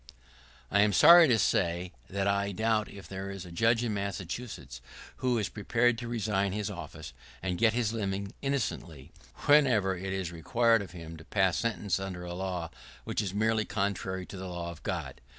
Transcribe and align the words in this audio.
[¶33] 0.71 0.71
I 0.71 0.79
am 0.81 0.93
sorry 0.93 1.27
to 1.27 1.37
say 1.37 1.91
that 2.09 2.25
I 2.27 2.51
doubt 2.53 2.87
if 2.89 3.07
there 3.07 3.29
is 3.29 3.45
a 3.45 3.51
judge 3.51 3.83
in 3.83 3.93
Massachusetts 3.93 4.81
who 5.17 5.37
is 5.37 5.47
prepared 5.47 5.99
to 5.99 6.07
resign 6.07 6.53
his 6.53 6.71
office, 6.71 7.13
and 7.43 7.59
get 7.59 7.73
his 7.73 7.93
living 7.93 8.33
innocently, 8.41 9.11
whenever 9.45 9.95
it 9.95 10.11
is 10.11 10.31
required 10.31 10.81
of 10.81 10.89
him 10.93 11.17
to 11.17 11.25
pass 11.25 11.57
sentence 11.57 11.99
under 11.99 12.23
a 12.23 12.33
law 12.33 12.71
which 13.03 13.21
is 13.21 13.31
merely 13.31 13.63
contrary 13.63 14.25
to 14.25 14.37
the 14.37 14.47
law 14.47 14.71
of 14.71 14.81
God. 14.81 15.21